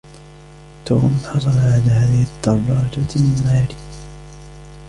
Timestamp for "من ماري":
3.15-3.75